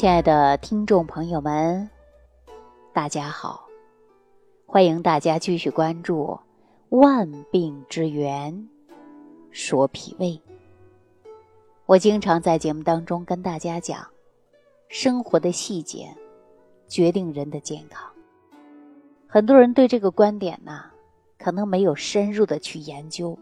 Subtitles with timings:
[0.00, 1.90] 亲爱的听众朋友们，
[2.90, 3.66] 大家好！
[4.64, 6.40] 欢迎大家继续关注
[6.96, 8.50] 《万病之源》，
[9.50, 10.40] 说脾胃。
[11.84, 14.08] 我经常在节目当中跟大家讲，
[14.88, 16.08] 生活的细节
[16.88, 18.10] 决定人的健康。
[19.26, 20.82] 很多人对这个观点呢，
[21.38, 23.38] 可能没有深入的去研究。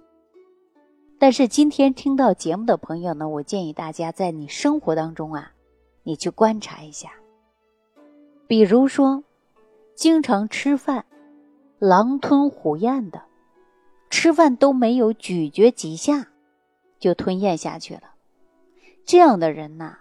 [1.21, 5.53] 但是今天听到节目的朋友呢，我建议大家在你生活当中啊。
[6.09, 7.11] 你去观察一下，
[8.47, 9.23] 比如说，
[9.95, 11.05] 经常吃饭
[11.79, 13.25] 狼吞虎咽的，
[14.09, 16.29] 吃饭都没有咀嚼几下
[16.99, 18.15] 就吞咽下去了，
[19.05, 19.99] 这样的人呐，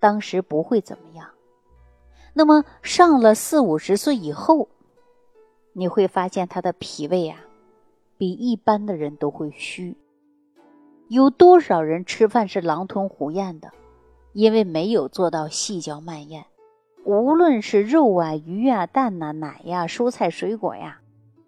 [0.00, 1.28] 当时不会怎么样。
[2.32, 4.70] 那么上了四五十岁以后，
[5.74, 7.38] 你会发现他的脾胃啊，
[8.16, 9.94] 比一般的人都会虚。
[11.08, 13.70] 有多少人吃饭是狼吞虎咽的？
[14.34, 16.44] 因为没有做到细嚼慢咽，
[17.04, 21.00] 无论是肉啊、鱼啊、蛋呐、奶呀、蔬菜水果呀，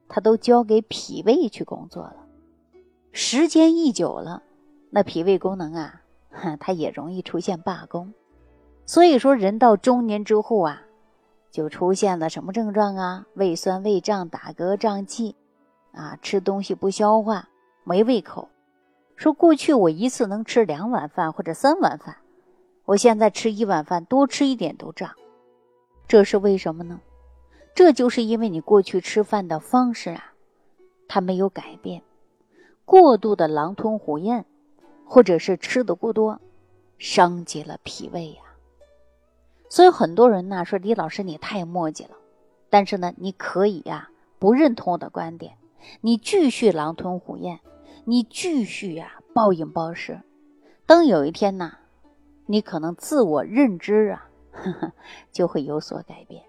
[0.09, 2.17] 它都交给脾胃去工作了。
[3.11, 4.45] 时间一久了，
[4.91, 6.01] 那脾胃功能啊，
[6.61, 8.15] 它也容易出现罢工。
[8.84, 10.83] 所以说，人到中年之后啊，
[11.50, 13.27] 就出现了什么症状啊？
[13.34, 15.34] 胃酸、胃胀、打嗝、胀气，
[15.91, 17.48] 啊，吃东西不消化，
[17.83, 18.48] 没胃口。
[19.17, 22.19] 说过去我一次能吃两碗饭或者三碗饭。
[22.87, 25.11] 我现在吃一碗饭，多吃一点都胀，
[26.06, 27.01] 这是为什么呢？
[27.75, 30.33] 这就是因为你过去吃饭的方式啊，
[31.09, 32.03] 它没有改变，
[32.84, 34.45] 过度的狼吞虎咽，
[35.05, 36.41] 或者是吃的过多，
[36.97, 38.43] 伤及了脾胃呀。
[39.69, 42.17] 所以很多人呢说李老师你太磨叽了，
[42.71, 45.59] 但是呢你可以呀不认同我的观点，
[46.03, 47.59] 你继续狼吞虎咽，
[48.05, 50.21] 你继续呀暴饮暴食，
[50.87, 51.73] 等有一天呢。
[52.47, 54.93] 你可能自我认知啊，呵 呵
[55.31, 56.45] 就会有所改变。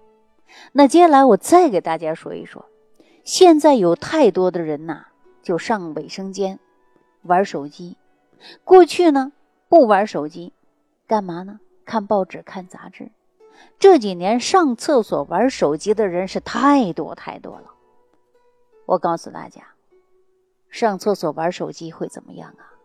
[0.71, 2.65] 那接下来我再给大家说一说，
[3.23, 5.07] 现在有太多的人呐，
[5.41, 6.59] 就上卫生间
[7.23, 7.97] 玩手机。
[8.63, 9.33] 过去呢，
[9.67, 10.53] 不玩手机，
[11.07, 11.59] 干嘛呢？
[11.83, 13.11] 看报纸、看杂志。
[13.79, 17.73] 这几年上厕所玩手机的人是太多太多了。
[18.85, 19.73] 我告诉大家，
[20.69, 22.76] 上厕所玩手机会怎么样啊？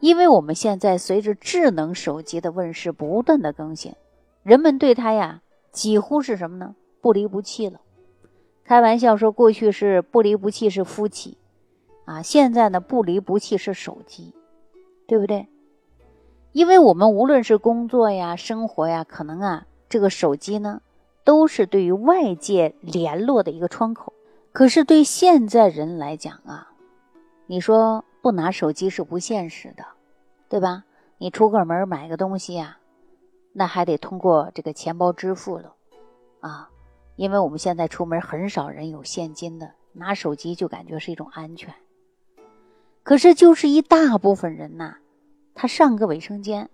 [0.00, 3.94] 因为我们现在随着智能手机的问世，不断的更新，
[4.42, 6.74] 人们对它呀几乎是什么呢？
[7.02, 7.80] 不离不弃了。
[8.64, 11.36] 开玩笑说，过去是不离不弃是夫妻，
[12.06, 14.34] 啊，现在呢不离不弃是手机，
[15.06, 15.48] 对不对？
[16.52, 20.80] 因为我们无论是工作呀、生活呀，可能啊这个手机呢
[21.24, 24.14] 都是对于外界联络的一个窗口。
[24.52, 26.72] 可是对现在人来讲啊，
[27.46, 28.04] 你说。
[28.22, 29.84] 不拿手机是不现实的，
[30.48, 30.84] 对吧？
[31.18, 32.78] 你出个门买个东西呀，
[33.52, 35.74] 那还得通过这个钱包支付了，
[36.40, 36.70] 啊，
[37.16, 41.74] 因为我们现在出门很少人有现金的，拿手机就感觉是一种安全。
[43.02, 44.96] 可是就是一大部分人呐，
[45.54, 46.68] 他上个卫生间，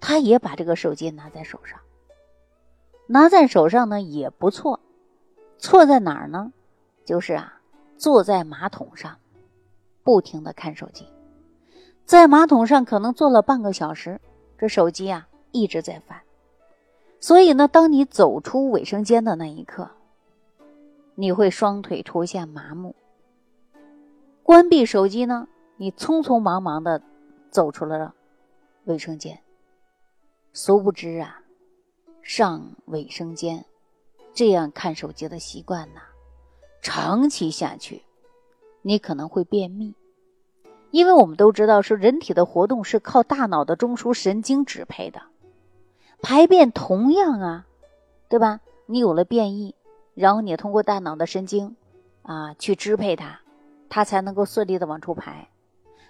[0.00, 1.80] 他也把这个手机拿在手上，
[3.06, 4.80] 拿在手上呢也不错，
[5.58, 6.52] 错在哪儿呢？
[7.04, 7.60] 就是啊，
[7.96, 9.16] 坐在马桶上。
[10.04, 11.08] 不停的看手机，
[12.04, 14.20] 在马桶上可能坐了半个小时，
[14.58, 16.20] 这手机啊一直在翻。
[17.18, 19.90] 所以呢，当你走出卫生间的那一刻，
[21.14, 22.94] 你会双腿出现麻木。
[24.42, 25.48] 关闭手机呢，
[25.78, 27.00] 你匆匆忙忙的
[27.50, 28.14] 走出了
[28.84, 29.40] 卫生间。
[30.52, 31.40] 殊不知啊，
[32.20, 33.64] 上卫生间
[34.34, 36.00] 这样看手机的习惯呢，
[36.82, 38.02] 长期下去。
[38.86, 39.94] 你可能会便秘，
[40.90, 45.22] 因为我们都知道，说人体的活动是靠大脑的中枢神经支配的，
[46.20, 47.66] 排便同样啊，
[48.28, 48.60] 对吧？
[48.84, 49.74] 你有了便意，
[50.12, 51.76] 然后你通过大脑的神经
[52.20, 53.40] 啊去支配它，
[53.88, 55.48] 它才能够顺利的往出排。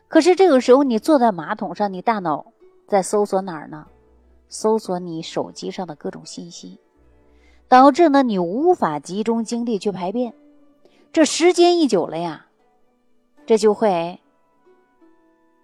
[0.09, 2.47] 可是这个时候你坐在马桶上，你大脑
[2.88, 3.87] 在搜索哪儿呢？
[4.49, 6.81] 搜索你手机上的各种信息，
[7.69, 10.35] 导致呢你无法集中精力去排便。
[11.12, 12.44] 这时间一久了呀。
[13.46, 14.20] 这就会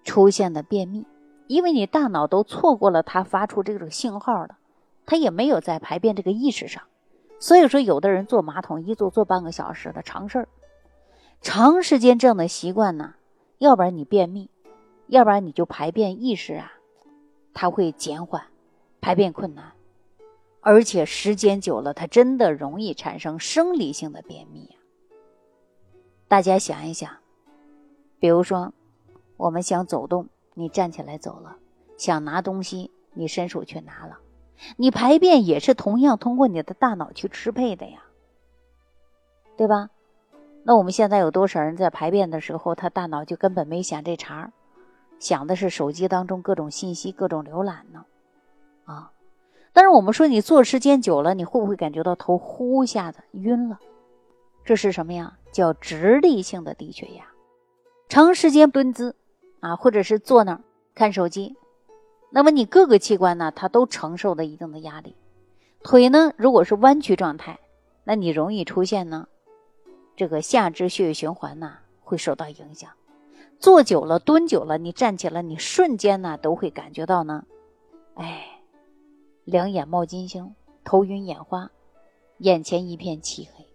[0.03, 1.05] 出现的便秘，
[1.47, 4.57] 因为你大脑都错过了它发出这种信号了，
[5.05, 6.83] 它也没有在排便这个意识上，
[7.39, 10.47] 所以说有的人坐马桶一坐坐半个小时的常事儿，
[11.41, 13.15] 长时间这样的习惯呢，
[13.57, 14.49] 要不然你便秘，
[15.07, 16.71] 要不然你就排便意识啊，
[17.53, 18.43] 它会减缓，
[19.01, 19.71] 排便困难，
[20.61, 24.77] 而且时间久了，它真的容易产生生理性的便秘啊。
[26.27, 27.20] 大家想一想。
[28.21, 28.71] 比如说，
[29.35, 31.57] 我们想走动，你站起来走了；
[31.97, 34.19] 想拿东西，你伸手去拿了；
[34.77, 38.03] 你排便也是同样通过你的大脑去支配的呀，
[39.57, 39.89] 对吧？
[40.63, 44.53] 那我们现在有多少人在排便的时候，他大脑就根本没想这茬儿，
[45.17, 48.05] 想的是手机当中各种信息、各种浏览呢？
[48.85, 49.11] 啊！
[49.73, 53.79] 但是我们说你坐时间久了，你会不会感觉到头呼一下子晕了？
[54.63, 55.39] 这是什么呀？
[55.51, 57.25] 叫直立性的低血压。
[58.11, 59.15] 长时间蹲姿
[59.61, 60.61] 啊，或者是坐那儿
[60.93, 61.55] 看手机，
[62.29, 65.15] 那么你各个器官呢，它都承受了一定的压力。
[65.81, 67.61] 腿呢，如果是弯曲状态，
[68.03, 69.29] 那你容易出现呢。
[70.17, 72.91] 这个下肢血液循环呐会受到影响，
[73.59, 77.45] 坐久了、蹲久了，你站起来，你瞬间呢都会感觉到呢，
[78.15, 78.59] 哎，
[79.45, 80.53] 两眼冒金星，
[80.83, 81.71] 头晕眼花，
[82.39, 83.65] 眼前一片漆黑。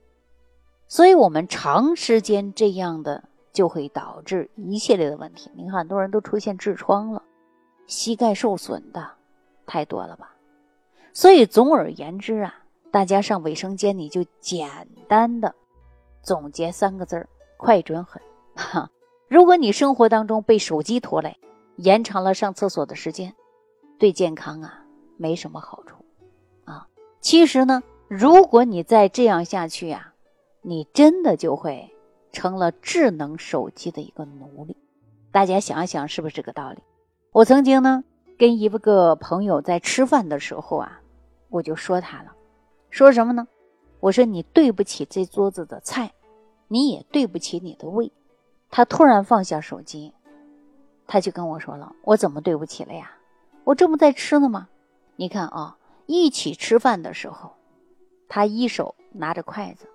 [0.89, 5.51] 所以，我们长时间这样的就会导致一系列的问题。
[5.55, 7.23] 你看，很多人都出现痔疮了，
[7.87, 9.13] 膝盖受损的
[9.65, 10.35] 太多了吧？
[11.15, 12.55] 所以，总而言之啊，
[12.91, 15.55] 大家上卫生间你就简单的。
[16.23, 17.27] 总结三个字儿：
[17.57, 18.21] 快、准、狠。
[18.55, 18.91] 哈，
[19.27, 21.39] 如果你生活当中被手机拖累，
[21.77, 23.35] 延长了上厕所的时间，
[23.99, 24.85] 对健康啊
[25.17, 25.97] 没什么好处
[26.67, 26.87] 啊。
[27.23, 30.13] 其实呢，如果你再这样下去呀，
[30.61, 31.91] 你真的就会
[32.33, 34.77] 成了智能手机的一个奴隶。
[35.31, 36.79] 大家想一想，是不是这个道理？
[37.33, 38.05] 我曾经呢
[38.39, 41.01] 跟一个朋友在吃饭的时候啊，
[41.49, 42.33] 我就说他了，
[42.91, 43.47] 说什么呢？
[44.01, 46.13] 我说你对不起这桌子的菜。
[46.69, 48.11] 你也对不起你的胃。
[48.71, 50.13] 他突然放下手机，
[51.07, 53.13] 他就跟我说了：“我怎么对不起了呀？
[53.63, 54.69] 我这不在吃呢吗？
[55.15, 57.53] 你看啊，一起吃饭的时候，
[58.29, 59.87] 他一手拿着筷子，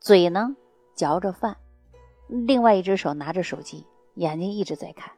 [0.00, 0.56] 嘴呢
[0.94, 1.58] 嚼着饭，
[2.28, 5.12] 另外一只手拿着手机，眼睛一直在看。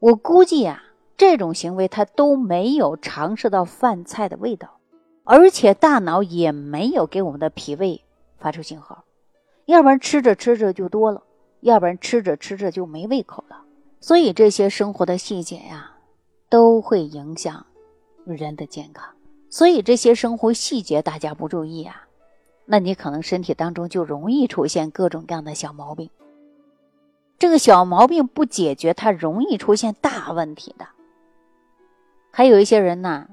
[0.00, 0.82] 我估计啊，
[1.16, 4.78] 这种行为他都没有尝试到饭菜的味道，
[5.24, 8.02] 而且大脑也没有给我们的脾胃
[8.38, 9.04] 发出信号。”
[9.66, 11.22] 要不然吃着吃着就多了，
[11.60, 13.62] 要不然吃着吃着就没胃口了。
[14.00, 15.92] 所以这些生活的细节呀，
[16.48, 17.64] 都会影响
[18.24, 19.14] 人的健康。
[19.48, 22.08] 所以这些生活细节大家不注意啊，
[22.64, 26.10] 那你可能身体当中就容易出现各种各样的小毛病。
[27.38, 30.86] 这个小毛病不解决，它容易出现大问题的。
[32.30, 33.28] 还有一些人呢，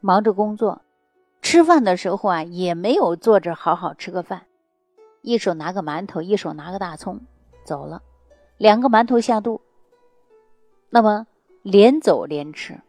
[0.00, 0.82] 忙着工作，
[1.42, 4.46] 吃饭的时候啊，也没有坐着好好吃个饭。
[5.22, 7.20] 一手拿个馒头，一手拿个大葱，
[7.64, 8.02] 走了，
[8.56, 9.60] 两个馒头下肚。
[10.88, 11.26] 那么
[11.62, 12.80] 连走连吃，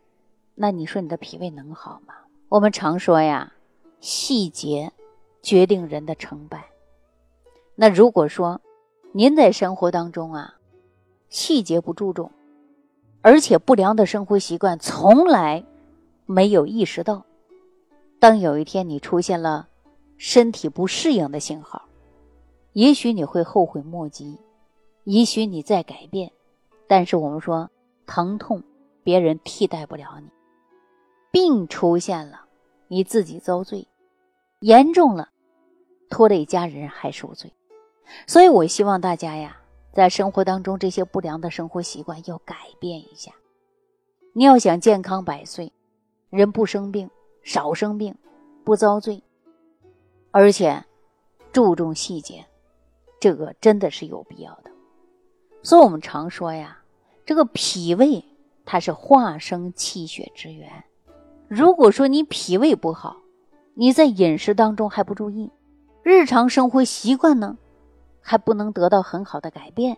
[0.56, 2.14] 那你说你的脾胃能好吗？
[2.50, 3.54] 我们常说呀，
[4.00, 4.94] 细节
[5.42, 6.66] 决定人的成败。
[7.76, 8.62] 那如果说
[9.12, 10.56] 您在生活当中啊，
[11.30, 12.32] 细节不注重，
[13.22, 15.64] 而且不良的生活习惯从来
[16.26, 17.26] 没有意识到，
[18.20, 19.68] 当有一天你出现了
[20.18, 21.84] 身体不适应的信号。
[22.74, 24.40] 也许你会后悔莫及，
[25.04, 26.32] 也许你在改变，
[26.88, 27.70] 但是我们说
[28.06, 28.64] 疼痛
[29.04, 30.30] 别人替代不了你，
[31.32, 32.46] 病出现了
[32.88, 33.88] 你自己遭罪，
[34.62, 35.30] 严重了
[36.08, 37.52] 拖累家人还受罪，
[38.28, 39.58] 所以我希望大家呀，
[39.92, 43.32] 在生活当中这些不良的生活习惯要改变一下。
[44.34, 45.74] 你要想健康百岁，
[46.30, 47.10] 人不生病，
[47.44, 48.16] 少生病，
[48.64, 49.24] 不遭罪，
[50.30, 50.86] 而且
[51.52, 52.46] 注重细节。
[53.20, 54.72] 这个真的是有必要的，
[55.64, 56.84] 所以我们常说呀，
[57.26, 58.24] 这个脾胃
[58.64, 60.84] 它是化生气血之源。
[61.48, 63.18] 如果说你脾胃不好，
[63.74, 65.52] 你在饮食当中还不注意，
[66.04, 67.58] 日常生活习惯呢
[68.22, 69.98] 还不能得到很好的改变，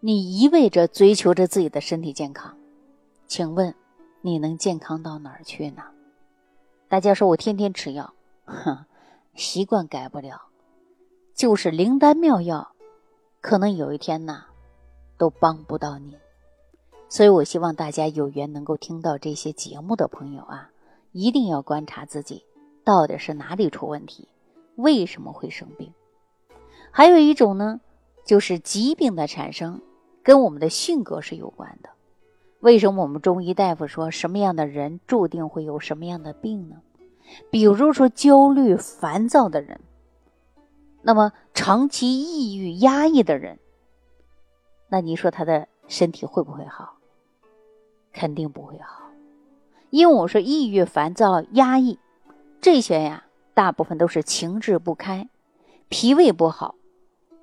[0.00, 2.56] 你一味着追求着自己的身体健康，
[3.26, 3.74] 请问
[4.20, 5.82] 你能健康到哪儿去呢？
[6.88, 8.12] 大家说我天天吃药，
[8.44, 8.84] 哼，
[9.34, 10.42] 习惯改不了。
[11.34, 12.72] 就是灵丹妙药，
[13.40, 14.46] 可能有一天呢，
[15.16, 16.16] 都帮不到你。
[17.08, 20.70] 所以我希望大家有缘能够听到这些节目的朋友啊，
[21.12, 22.44] 一定要观察自己
[22.84, 24.28] 到底是哪里出问题，
[24.76, 25.92] 为什么会生病。
[26.90, 27.80] 还有一种呢，
[28.24, 29.80] 就是疾病的产生
[30.22, 31.90] 跟我们的性格是有关的。
[32.60, 36.82] 为什么我们中医大夫说什么样的人注定会有什么样的病呢？
[37.50, 39.80] 比如说焦虑、烦躁的人。
[41.02, 43.58] 那么长期抑郁、压抑的人，
[44.88, 46.96] 那你说他的身体会不会好？
[48.12, 49.07] 肯定不会好，
[49.90, 51.98] 因为我说抑郁、烦躁、压抑
[52.60, 55.28] 这些呀，大部分都是情志不开，
[55.88, 56.74] 脾胃不好，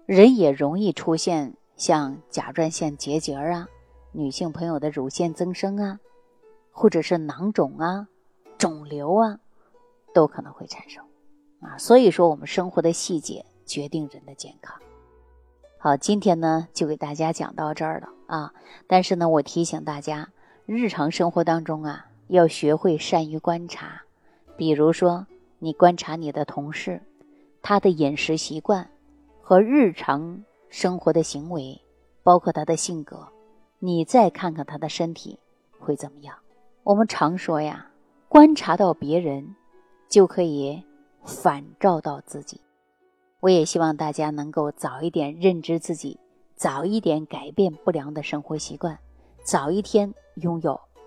[0.06, 3.68] 人也容易出现像甲状腺结节啊，
[4.12, 6.00] 女性朋友的乳腺增生啊，
[6.72, 8.08] 或者是囊肿啊，
[8.58, 9.40] 肿瘤啊，
[10.14, 11.04] 都可能会产生
[11.62, 11.78] 啊。
[11.78, 14.78] 所以说，我们生活的细节决定人的健康。
[15.80, 18.54] 好，今天呢就给大家讲到这儿了啊。
[18.88, 20.30] 但是呢，我提醒大家，
[20.66, 24.02] 日常生活当中啊，要学会善于观察。
[24.58, 25.26] 比如说，
[25.60, 27.02] 你观察你的同事，
[27.62, 28.90] 他的饮食习惯
[29.42, 31.82] 和日常生活的行为，
[32.24, 33.28] 包括他的性格，
[33.80, 35.38] 你再看看他的身体
[35.80, 36.36] 会怎么样？
[36.84, 37.90] 我们常说呀，
[38.30, 39.56] 观察到别人，
[40.08, 40.82] 就可以
[41.24, 42.62] 反照到自己。
[43.42, 46.20] 我也希望大家能够早一点认知自己，
[46.56, 48.98] 早一点改变不良的生活习惯，
[49.44, 50.80] 早一天拥有